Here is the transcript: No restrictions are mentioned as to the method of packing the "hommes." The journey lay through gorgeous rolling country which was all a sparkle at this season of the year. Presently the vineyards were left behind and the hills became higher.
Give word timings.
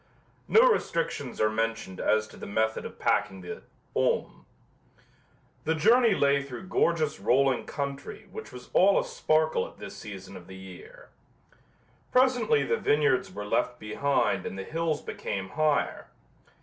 No 0.47 0.61
restrictions 0.61 1.39
are 1.39 1.47
mentioned 1.51 1.99
as 1.99 2.27
to 2.29 2.35
the 2.35 2.47
method 2.47 2.85
of 2.85 2.97
packing 2.97 3.41
the 3.41 3.61
"hommes." 3.95 4.45
The 5.63 5.75
journey 5.75 6.15
lay 6.15 6.41
through 6.41 6.63
gorgeous 6.63 7.19
rolling 7.19 7.67
country 7.67 8.27
which 8.31 8.51
was 8.51 8.71
all 8.73 8.99
a 8.99 9.05
sparkle 9.05 9.67
at 9.67 9.77
this 9.77 9.95
season 9.95 10.35
of 10.35 10.47
the 10.47 10.55
year. 10.57 11.09
Presently 12.11 12.63
the 12.63 12.77
vineyards 12.77 13.31
were 13.31 13.45
left 13.45 13.77
behind 13.77 14.47
and 14.47 14.57
the 14.57 14.63
hills 14.63 15.03
became 15.03 15.49
higher. 15.49 16.07